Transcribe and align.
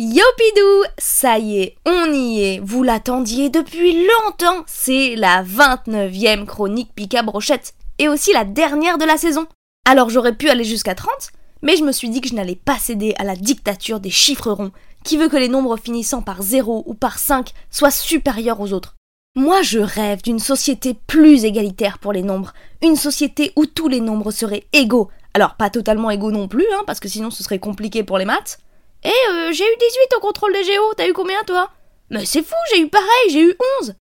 Yopidou 0.00 0.84
Ça 0.98 1.38
y 1.38 1.60
est, 1.60 1.76
on 1.86 2.12
y 2.12 2.42
est, 2.42 2.58
vous 2.58 2.82
l'attendiez 2.82 3.48
depuis 3.48 4.04
longtemps, 4.04 4.64
c'est 4.66 5.14
la 5.14 5.44
29e 5.44 6.46
chronique 6.46 6.90
Pika 6.96 7.22
Brochette, 7.22 7.74
et 8.00 8.08
aussi 8.08 8.32
la 8.32 8.44
dernière 8.44 8.98
de 8.98 9.04
la 9.04 9.16
saison. 9.16 9.46
Alors 9.86 10.10
j'aurais 10.10 10.34
pu 10.34 10.50
aller 10.50 10.64
jusqu'à 10.64 10.96
30, 10.96 11.08
mais 11.62 11.76
je 11.76 11.84
me 11.84 11.92
suis 11.92 12.08
dit 12.08 12.20
que 12.20 12.28
je 12.28 12.34
n'allais 12.34 12.56
pas 12.56 12.76
céder 12.76 13.14
à 13.18 13.24
la 13.24 13.36
dictature 13.36 14.00
des 14.00 14.10
chiffres 14.10 14.50
ronds, 14.50 14.72
qui 15.04 15.16
veut 15.16 15.28
que 15.28 15.36
les 15.36 15.48
nombres 15.48 15.76
finissant 15.76 16.22
par 16.22 16.42
0 16.42 16.82
ou 16.86 16.94
par 16.94 17.20
5 17.20 17.52
soient 17.70 17.92
supérieurs 17.92 18.60
aux 18.60 18.72
autres. 18.72 18.96
Moi 19.36 19.62
je 19.62 19.78
rêve 19.78 20.22
d'une 20.22 20.40
société 20.40 20.94
plus 21.06 21.44
égalitaire 21.44 22.00
pour 22.00 22.12
les 22.12 22.22
nombres, 22.24 22.52
une 22.82 22.96
société 22.96 23.52
où 23.54 23.66
tous 23.66 23.86
les 23.86 24.00
nombres 24.00 24.32
seraient 24.32 24.64
égaux. 24.72 25.08
Alors 25.34 25.54
pas 25.54 25.70
totalement 25.70 26.10
égaux 26.10 26.32
non 26.32 26.48
plus, 26.48 26.66
hein, 26.74 26.82
parce 26.84 26.98
que 26.98 27.08
sinon 27.08 27.30
ce 27.30 27.44
serait 27.44 27.60
compliqué 27.60 28.02
pour 28.02 28.18
les 28.18 28.24
maths, 28.24 28.58
eh, 29.04 29.30
euh, 29.30 29.52
j'ai 29.52 29.64
eu 29.64 29.76
18 29.78 30.16
au 30.16 30.20
contrôle 30.20 30.52
des 30.52 30.64
géos, 30.64 30.94
t'as 30.96 31.08
eu 31.08 31.12
combien 31.12 31.42
toi? 31.44 31.70
Mais 32.10 32.24
c'est 32.24 32.42
fou, 32.42 32.54
j'ai 32.72 32.80
eu 32.80 32.88
pareil, 32.88 33.30
j'ai 33.30 33.42
eu 33.42 33.56
11 33.80 33.94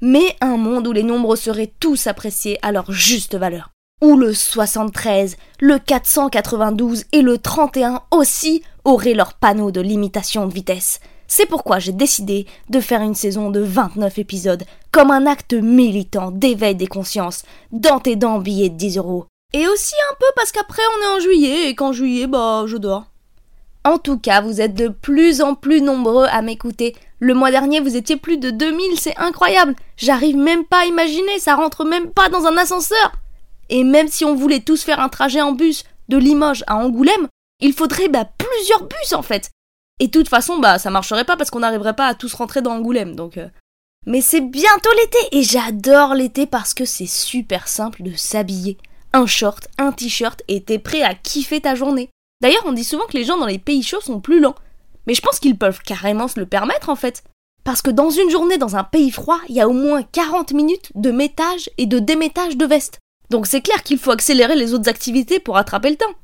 Mais 0.00 0.36
un 0.40 0.56
monde 0.56 0.86
où 0.86 0.92
les 0.92 1.02
nombres 1.02 1.36
seraient 1.36 1.72
tous 1.80 2.06
appréciés 2.06 2.58
à 2.62 2.72
leur 2.72 2.90
juste 2.90 3.34
valeur. 3.34 3.70
Où 4.00 4.16
le 4.16 4.32
73, 4.32 5.36
le 5.60 5.78
492 5.78 7.04
et 7.12 7.22
le 7.22 7.38
31 7.38 8.02
aussi 8.10 8.62
auraient 8.84 9.14
leur 9.14 9.34
panneau 9.34 9.70
de 9.70 9.80
limitation 9.80 10.46
de 10.46 10.54
vitesse. 10.54 11.00
C'est 11.28 11.46
pourquoi 11.46 11.78
j'ai 11.78 11.92
décidé 11.92 12.46
de 12.68 12.80
faire 12.80 13.00
une 13.00 13.14
saison 13.14 13.50
de 13.50 13.60
29 13.60 14.18
épisodes, 14.18 14.64
comme 14.90 15.10
un 15.10 15.26
acte 15.26 15.54
militant 15.54 16.30
d'éveil 16.30 16.74
des 16.74 16.86
consciences, 16.86 17.44
dans 17.70 18.00
tes 18.00 18.16
dents 18.16 18.38
billets 18.38 18.70
de 18.70 18.76
10 18.76 18.98
euros. 18.98 19.26
Et 19.54 19.66
aussi 19.66 19.94
un 20.10 20.14
peu 20.18 20.26
parce 20.36 20.52
qu'après 20.52 20.82
on 20.96 21.02
est 21.02 21.16
en 21.16 21.20
juillet, 21.20 21.68
et 21.68 21.74
qu'en 21.74 21.92
juillet, 21.92 22.26
bah, 22.26 22.64
je 22.66 22.76
dors. 22.76 23.11
En 23.84 23.98
tout 23.98 24.18
cas, 24.18 24.40
vous 24.40 24.60
êtes 24.60 24.74
de 24.74 24.88
plus 24.88 25.42
en 25.42 25.54
plus 25.54 25.80
nombreux 25.80 26.26
à 26.30 26.40
m'écouter. 26.42 26.94
Le 27.18 27.34
mois 27.34 27.50
dernier, 27.50 27.80
vous 27.80 27.96
étiez 27.96 28.16
plus 28.16 28.38
de 28.38 28.50
2000, 28.50 28.98
c'est 28.98 29.16
incroyable. 29.16 29.74
J'arrive 29.96 30.36
même 30.36 30.64
pas 30.64 30.82
à 30.82 30.86
imaginer, 30.86 31.38
ça 31.40 31.56
rentre 31.56 31.84
même 31.84 32.10
pas 32.10 32.28
dans 32.28 32.46
un 32.46 32.56
ascenseur. 32.56 33.12
Et 33.68 33.82
même 33.84 34.08
si 34.08 34.24
on 34.24 34.34
voulait 34.34 34.60
tous 34.60 34.82
faire 34.82 35.00
un 35.00 35.08
trajet 35.08 35.40
en 35.40 35.52
bus 35.52 35.84
de 36.08 36.16
Limoges 36.16 36.64
à 36.66 36.76
Angoulême, 36.76 37.28
il 37.60 37.72
faudrait 37.72 38.08
bah, 38.08 38.28
plusieurs 38.38 38.82
bus 38.84 39.12
en 39.14 39.22
fait. 39.22 39.50
Et 39.98 40.06
de 40.06 40.12
toute 40.12 40.28
façon, 40.28 40.58
bah 40.58 40.78
ça 40.78 40.90
marcherait 40.90 41.24
pas 41.24 41.36
parce 41.36 41.50
qu'on 41.50 41.60
n'arriverait 41.60 41.94
pas 41.96 42.06
à 42.06 42.14
tous 42.14 42.34
rentrer 42.34 42.62
dans 42.62 42.72
Angoulême, 42.72 43.16
donc. 43.16 43.36
euh. 43.36 43.48
Mais 44.06 44.20
c'est 44.20 44.40
bientôt 44.40 44.90
l'été 45.00 45.18
et 45.38 45.42
j'adore 45.42 46.14
l'été 46.14 46.46
parce 46.46 46.74
que 46.74 46.84
c'est 46.84 47.06
super 47.06 47.68
simple 47.68 48.02
de 48.02 48.14
s'habiller. 48.16 48.78
Un 49.12 49.26
short, 49.26 49.68
un 49.78 49.92
t-shirt 49.92 50.42
et 50.48 50.62
t'es 50.62 50.78
prêt 50.78 51.02
à 51.02 51.14
kiffer 51.14 51.60
ta 51.60 51.76
journée. 51.76 52.10
D'ailleurs, 52.42 52.64
on 52.66 52.72
dit 52.72 52.84
souvent 52.84 53.06
que 53.06 53.16
les 53.16 53.24
gens 53.24 53.38
dans 53.38 53.46
les 53.46 53.60
pays 53.60 53.84
chauds 53.84 54.00
sont 54.00 54.20
plus 54.20 54.40
lents. 54.40 54.56
Mais 55.06 55.14
je 55.14 55.22
pense 55.22 55.38
qu'ils 55.38 55.56
peuvent 55.56 55.80
carrément 55.80 56.26
se 56.26 56.40
le 56.40 56.46
permettre 56.46 56.88
en 56.88 56.96
fait. 56.96 57.22
Parce 57.64 57.82
que 57.82 57.90
dans 57.90 58.10
une 58.10 58.30
journée 58.30 58.58
dans 58.58 58.74
un 58.74 58.82
pays 58.82 59.12
froid, 59.12 59.38
il 59.48 59.54
y 59.54 59.60
a 59.60 59.68
au 59.68 59.72
moins 59.72 60.02
40 60.02 60.52
minutes 60.52 60.90
de 60.96 61.12
métage 61.12 61.70
et 61.78 61.86
de 61.86 62.00
démétage 62.00 62.56
de 62.56 62.66
veste. 62.66 62.98
Donc 63.30 63.46
c'est 63.46 63.60
clair 63.60 63.84
qu'il 63.84 63.98
faut 63.98 64.10
accélérer 64.10 64.56
les 64.56 64.74
autres 64.74 64.88
activités 64.88 65.38
pour 65.38 65.56
attraper 65.56 65.90
le 65.90 65.96
temps. 65.96 66.14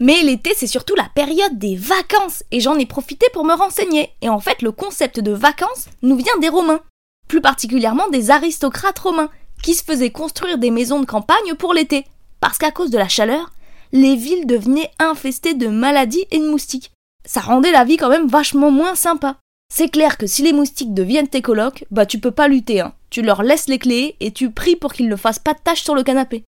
Mais 0.00 0.22
l'été, 0.22 0.52
c'est 0.54 0.66
surtout 0.66 0.94
la 0.96 1.08
période 1.14 1.58
des 1.58 1.76
vacances, 1.76 2.42
et 2.50 2.60
j'en 2.60 2.76
ai 2.76 2.84
profité 2.84 3.26
pour 3.32 3.44
me 3.44 3.54
renseigner. 3.54 4.10
Et 4.22 4.28
en 4.28 4.40
fait, 4.40 4.60
le 4.60 4.72
concept 4.72 5.20
de 5.20 5.32
vacances 5.32 5.86
nous 6.02 6.16
vient 6.16 6.36
des 6.40 6.48
Romains. 6.48 6.80
Plus 7.28 7.40
particulièrement 7.40 8.08
des 8.08 8.30
aristocrates 8.30 8.98
romains, 8.98 9.30
qui 9.62 9.74
se 9.74 9.84
faisaient 9.84 10.10
construire 10.10 10.58
des 10.58 10.70
maisons 10.70 11.00
de 11.00 11.06
campagne 11.06 11.54
pour 11.58 11.72
l'été. 11.74 12.04
Parce 12.40 12.58
qu'à 12.58 12.72
cause 12.72 12.90
de 12.90 12.98
la 12.98 13.08
chaleur, 13.08 13.52
les 13.94 14.16
villes 14.16 14.46
devenaient 14.46 14.90
infestées 14.98 15.54
de 15.54 15.68
maladies 15.68 16.26
et 16.32 16.40
de 16.40 16.50
moustiques. 16.50 16.90
Ça 17.24 17.40
rendait 17.40 17.70
la 17.70 17.84
vie 17.84 17.96
quand 17.96 18.08
même 18.08 18.26
vachement 18.26 18.72
moins 18.72 18.96
sympa. 18.96 19.36
C'est 19.72 19.88
clair 19.88 20.18
que 20.18 20.26
si 20.26 20.42
les 20.42 20.52
moustiques 20.52 20.92
deviennent 20.92 21.28
tes 21.28 21.42
colocs, 21.42 21.84
bah 21.92 22.04
tu 22.04 22.18
peux 22.18 22.32
pas 22.32 22.48
lutter, 22.48 22.80
hein. 22.80 22.92
Tu 23.08 23.22
leur 23.22 23.44
laisses 23.44 23.68
les 23.68 23.78
clés 23.78 24.16
et 24.18 24.32
tu 24.32 24.50
pries 24.50 24.74
pour 24.74 24.92
qu'ils 24.92 25.08
ne 25.08 25.14
fassent 25.14 25.38
pas 25.38 25.54
de 25.54 25.60
tâches 25.62 25.84
sur 25.84 25.94
le 25.94 26.02
canapé. 26.02 26.42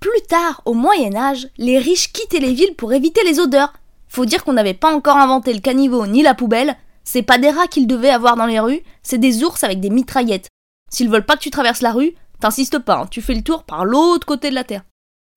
Plus 0.00 0.22
tard, 0.26 0.62
au 0.64 0.72
Moyen 0.72 1.14
Âge, 1.14 1.48
les 1.58 1.78
riches 1.78 2.12
quittaient 2.14 2.40
les 2.40 2.54
villes 2.54 2.74
pour 2.74 2.94
éviter 2.94 3.20
les 3.24 3.40
odeurs. 3.40 3.74
Faut 4.08 4.24
dire 4.24 4.42
qu'on 4.42 4.54
n'avait 4.54 4.72
pas 4.72 4.94
encore 4.94 5.18
inventé 5.18 5.52
le 5.52 5.60
caniveau 5.60 6.06
ni 6.06 6.22
la 6.22 6.34
poubelle, 6.34 6.76
c'est 7.04 7.22
pas 7.22 7.36
des 7.36 7.50
rats 7.50 7.68
qu'ils 7.68 7.86
devaient 7.86 8.08
avoir 8.08 8.36
dans 8.36 8.46
les 8.46 8.60
rues, 8.60 8.80
c'est 9.02 9.18
des 9.18 9.44
ours 9.44 9.62
avec 9.62 9.80
des 9.80 9.90
mitraillettes. 9.90 10.48
S'ils 10.90 11.10
veulent 11.10 11.26
pas 11.26 11.36
que 11.36 11.42
tu 11.42 11.50
traverses 11.50 11.82
la 11.82 11.92
rue, 11.92 12.14
t'insistes 12.40 12.78
pas, 12.78 13.00
hein, 13.00 13.06
tu 13.10 13.20
fais 13.20 13.34
le 13.34 13.42
tour 13.42 13.64
par 13.64 13.84
l'autre 13.84 14.26
côté 14.26 14.48
de 14.48 14.54
la 14.54 14.64
terre. 14.64 14.84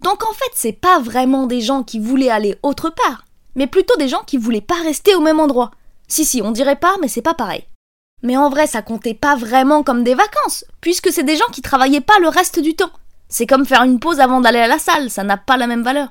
Donc 0.03 0.23
en 0.23 0.33
fait, 0.33 0.51
c'est 0.53 0.73
pas 0.73 0.99
vraiment 0.99 1.45
des 1.45 1.61
gens 1.61 1.83
qui 1.83 1.99
voulaient 1.99 2.29
aller 2.29 2.57
autre 2.63 2.89
part, 2.89 3.25
mais 3.55 3.67
plutôt 3.67 3.95
des 3.97 4.07
gens 4.07 4.23
qui 4.25 4.37
voulaient 4.37 4.61
pas 4.61 4.81
rester 4.83 5.13
au 5.15 5.19
même 5.19 5.39
endroit. 5.39 5.71
Si 6.07 6.25
si, 6.25 6.41
on 6.41 6.51
dirait 6.51 6.77
pas, 6.77 6.95
mais 7.01 7.07
c'est 7.07 7.21
pas 7.21 7.33
pareil. 7.33 7.65
Mais 8.23 8.37
en 8.37 8.49
vrai, 8.49 8.67
ça 8.67 8.81
comptait 8.81 9.13
pas 9.13 9.35
vraiment 9.35 9.83
comme 9.83 10.03
des 10.03 10.15
vacances, 10.15 10.65
puisque 10.81 11.11
c'est 11.11 11.23
des 11.23 11.35
gens 11.35 11.47
qui 11.51 11.61
travaillaient 11.61 12.01
pas 12.01 12.19
le 12.19 12.29
reste 12.29 12.59
du 12.59 12.75
temps. 12.75 12.91
C'est 13.27 13.45
comme 13.45 13.65
faire 13.65 13.83
une 13.83 13.99
pause 13.99 14.19
avant 14.19 14.41
d'aller 14.41 14.59
à 14.59 14.67
la 14.67 14.79
salle, 14.79 15.09
ça 15.09 15.23
n'a 15.23 15.37
pas 15.37 15.57
la 15.57 15.67
même 15.67 15.83
valeur. 15.83 16.09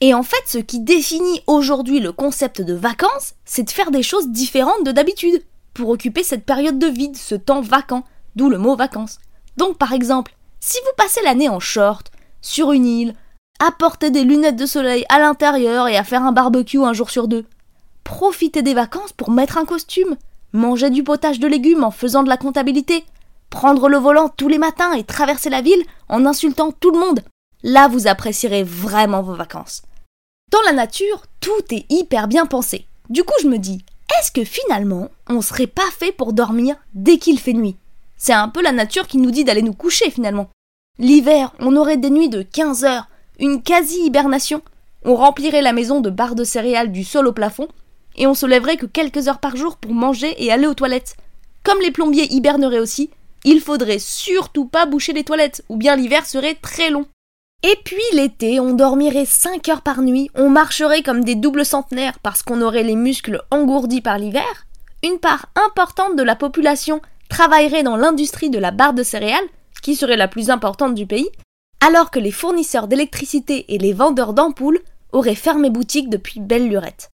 Et 0.00 0.14
en 0.14 0.22
fait, 0.22 0.42
ce 0.46 0.58
qui 0.58 0.80
définit 0.80 1.42
aujourd'hui 1.46 2.00
le 2.00 2.12
concept 2.12 2.62
de 2.62 2.74
vacances, 2.74 3.34
c'est 3.44 3.64
de 3.64 3.70
faire 3.70 3.90
des 3.90 4.02
choses 4.02 4.28
différentes 4.28 4.84
de 4.84 4.92
d'habitude, 4.92 5.42
pour 5.74 5.90
occuper 5.90 6.24
cette 6.24 6.44
période 6.44 6.78
de 6.78 6.86
vide, 6.86 7.16
ce 7.16 7.34
temps 7.34 7.60
vacant, 7.60 8.04
d'où 8.34 8.48
le 8.48 8.58
mot 8.58 8.76
vacances. 8.76 9.18
Donc 9.56 9.78
par 9.78 9.92
exemple, 9.92 10.34
si 10.58 10.78
vous 10.84 10.92
passez 10.96 11.20
l'année 11.22 11.48
en 11.48 11.60
short, 11.60 12.10
sur 12.40 12.72
une 12.72 12.86
île, 12.86 13.14
à 13.60 13.70
porter 13.70 14.10
des 14.10 14.24
lunettes 14.24 14.56
de 14.56 14.66
soleil 14.66 15.04
à 15.08 15.20
l'intérieur 15.20 15.86
et 15.86 15.96
à 15.96 16.02
faire 16.02 16.24
un 16.24 16.32
barbecue 16.32 16.82
un 16.82 16.94
jour 16.94 17.10
sur 17.10 17.28
deux, 17.28 17.44
profitez 18.02 18.62
des 18.62 18.74
vacances 18.74 19.12
pour 19.12 19.30
mettre 19.30 19.58
un 19.58 19.64
costume, 19.64 20.16
manger 20.52 20.90
du 20.90 21.04
potage 21.04 21.38
de 21.38 21.46
légumes 21.46 21.84
en 21.84 21.90
faisant 21.90 22.22
de 22.22 22.28
la 22.28 22.36
comptabilité, 22.38 23.04
prendre 23.50 23.88
le 23.88 23.98
volant 23.98 24.28
tous 24.28 24.48
les 24.48 24.58
matins 24.58 24.94
et 24.94 25.04
traverser 25.04 25.50
la 25.50 25.60
ville 25.60 25.84
en 26.08 26.26
insultant 26.26 26.72
tout 26.72 26.90
le 26.90 26.98
monde. 26.98 27.20
Là, 27.62 27.88
vous 27.88 28.06
apprécierez 28.06 28.62
vraiment 28.62 29.22
vos 29.22 29.34
vacances. 29.34 29.82
Dans 30.50 30.62
la 30.64 30.72
nature, 30.72 31.22
tout 31.40 31.62
est 31.70 31.84
hyper 31.90 32.26
bien 32.26 32.46
pensé. 32.46 32.86
Du 33.10 33.22
coup, 33.24 33.34
je 33.42 33.48
me 33.48 33.58
dis, 33.58 33.84
est-ce 34.18 34.32
que 34.32 34.44
finalement, 34.44 35.08
on 35.28 35.42
serait 35.42 35.66
pas 35.66 35.90
fait 35.96 36.12
pour 36.12 36.32
dormir 36.32 36.76
dès 36.94 37.18
qu'il 37.18 37.38
fait 37.38 37.52
nuit? 37.52 37.76
C'est 38.16 38.32
un 38.32 38.48
peu 38.48 38.62
la 38.62 38.72
nature 38.72 39.06
qui 39.06 39.18
nous 39.18 39.30
dit 39.30 39.44
d'aller 39.44 39.62
nous 39.62 39.74
coucher 39.74 40.10
finalement. 40.10 40.48
L'hiver, 40.98 41.52
on 41.58 41.76
aurait 41.76 41.96
des 41.96 42.10
nuits 42.10 42.28
de 42.28 42.42
15 42.42 42.84
heures, 42.84 43.06
une 43.40 43.62
quasi-hibernation. 43.62 44.62
On 45.04 45.16
remplirait 45.16 45.62
la 45.62 45.72
maison 45.72 46.00
de 46.00 46.10
barres 46.10 46.34
de 46.34 46.44
céréales 46.44 46.92
du 46.92 47.04
sol 47.04 47.26
au 47.26 47.32
plafond, 47.32 47.68
et 48.16 48.26
on 48.26 48.34
se 48.34 48.46
lèverait 48.46 48.76
que 48.76 48.86
quelques 48.86 49.28
heures 49.28 49.40
par 49.40 49.56
jour 49.56 49.76
pour 49.76 49.92
manger 49.92 50.34
et 50.38 50.52
aller 50.52 50.66
aux 50.66 50.74
toilettes. 50.74 51.16
Comme 51.64 51.80
les 51.80 51.90
plombiers 51.90 52.32
hiberneraient 52.32 52.78
aussi, 52.78 53.10
il 53.44 53.60
faudrait 53.60 53.98
surtout 53.98 54.66
pas 54.66 54.86
boucher 54.86 55.12
les 55.12 55.24
toilettes, 55.24 55.64
ou 55.68 55.76
bien 55.76 55.96
l'hiver 55.96 56.26
serait 56.26 56.54
très 56.54 56.90
long. 56.90 57.06
Et 57.62 57.76
puis 57.84 58.02
l'été, 58.12 58.58
on 58.58 58.72
dormirait 58.72 59.26
5 59.26 59.68
heures 59.68 59.82
par 59.82 60.00
nuit, 60.00 60.30
on 60.34 60.48
marcherait 60.48 61.02
comme 61.02 61.24
des 61.24 61.34
doubles 61.34 61.66
centenaires 61.66 62.18
parce 62.22 62.42
qu'on 62.42 62.62
aurait 62.62 62.82
les 62.82 62.96
muscles 62.96 63.42
engourdis 63.50 64.00
par 64.00 64.18
l'hiver. 64.18 64.66
Une 65.02 65.18
part 65.18 65.46
importante 65.66 66.16
de 66.16 66.22
la 66.22 66.36
population 66.36 67.00
travaillerait 67.28 67.82
dans 67.82 67.96
l'industrie 67.96 68.50
de 68.50 68.58
la 68.58 68.70
barre 68.70 68.94
de 68.94 69.02
céréales, 69.02 69.48
qui 69.82 69.94
serait 69.94 70.16
la 70.16 70.28
plus 70.28 70.50
importante 70.50 70.94
du 70.94 71.06
pays, 71.06 71.30
alors 71.80 72.10
que 72.10 72.18
les 72.18 72.30
fournisseurs 72.30 72.88
d'électricité 72.88 73.74
et 73.74 73.78
les 73.78 73.92
vendeurs 73.92 74.34
d'ampoules 74.34 74.80
auraient 75.12 75.34
fermé 75.34 75.70
boutique 75.70 76.10
depuis 76.10 76.40
belle 76.40 76.68
lurette. 76.68 77.10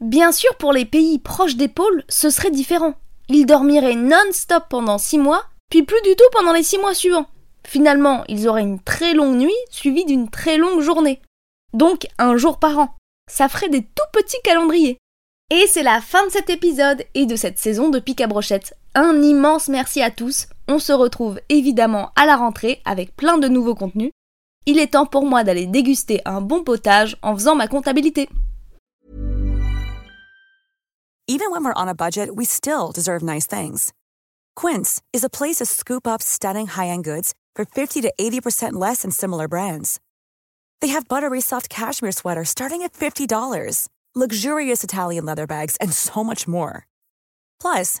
Bien 0.00 0.32
sûr, 0.32 0.54
pour 0.56 0.72
les 0.72 0.84
pays 0.84 1.18
proches 1.18 1.56
des 1.56 1.68
pôles, 1.68 2.04
ce 2.08 2.30
serait 2.30 2.50
différent. 2.50 2.94
Ils 3.28 3.46
dormiraient 3.46 3.94
non-stop 3.94 4.64
pendant 4.68 4.98
6 4.98 5.18
mois, 5.18 5.44
puis 5.70 5.82
plus 5.82 6.00
du 6.02 6.16
tout 6.16 6.24
pendant 6.32 6.52
les 6.52 6.62
6 6.62 6.78
mois 6.78 6.94
suivants. 6.94 7.26
Finalement, 7.66 8.24
ils 8.28 8.48
auraient 8.48 8.62
une 8.62 8.80
très 8.80 9.14
longue 9.14 9.36
nuit 9.36 9.52
suivie 9.70 10.04
d'une 10.04 10.30
très 10.30 10.56
longue 10.56 10.80
journée. 10.80 11.20
Donc 11.72 12.06
un 12.18 12.36
jour 12.36 12.58
par 12.58 12.78
an. 12.78 12.94
Ça 13.30 13.48
ferait 13.48 13.68
des 13.68 13.82
tout 13.82 14.10
petits 14.12 14.40
calendriers. 14.42 14.98
Et 15.50 15.66
c'est 15.66 15.82
la 15.82 16.00
fin 16.00 16.24
de 16.26 16.32
cet 16.32 16.50
épisode 16.50 17.04
et 17.14 17.26
de 17.26 17.36
cette 17.36 17.58
saison 17.58 17.88
de 17.88 17.98
Pic 17.98 18.20
à 18.20 18.26
Brochette. 18.26 18.76
Un 18.94 19.22
immense 19.22 19.68
merci 19.68 20.02
à 20.02 20.10
tous. 20.10 20.46
On 20.72 20.78
se 20.78 20.92
retrouve 20.92 21.40
évidemment 21.48 22.12
à 22.14 22.26
la 22.26 22.36
rentrée 22.36 22.80
avec 22.84 23.16
plein 23.16 23.38
de 23.38 23.48
nouveaux 23.48 23.74
contenus. 23.74 24.12
Il 24.66 24.78
est 24.78 24.92
temps 24.92 25.04
pour 25.04 25.26
moi 25.26 25.42
d'aller 25.42 25.66
déguster 25.66 26.20
un 26.24 26.40
bon 26.40 26.62
potage 26.62 27.16
en 27.22 27.34
faisant 27.34 27.56
ma 27.56 27.66
comptabilité. 27.66 28.28
Even 31.26 31.50
when 31.50 31.64
we're 31.64 31.74
on 31.74 31.88
a 31.88 31.92
budget, 31.92 32.36
we 32.36 32.46
still 32.46 32.92
deserve 32.94 33.24
nice 33.24 33.48
things. 33.48 33.92
Quince 34.54 35.02
is 35.12 35.24
a 35.24 35.28
place 35.28 35.56
to 35.56 35.66
scoop 35.66 36.06
up 36.06 36.22
stunning 36.22 36.68
high-end 36.68 37.02
goods 37.02 37.34
for 37.56 37.64
50 37.64 38.00
to 38.02 38.12
80% 38.16 38.74
less 38.74 39.02
than 39.02 39.10
similar 39.10 39.48
brands. 39.48 39.98
They 40.80 40.92
have 40.92 41.08
buttery 41.08 41.40
soft 41.40 41.68
cashmere 41.68 42.12
sweaters 42.12 42.48
starting 42.48 42.82
at 42.82 42.92
$50, 42.92 43.88
luxurious 44.14 44.84
Italian 44.84 45.24
leather 45.24 45.48
bags, 45.48 45.76
and 45.80 45.92
so 45.92 46.22
much 46.22 46.46
more. 46.46 46.86
Plus, 47.60 48.00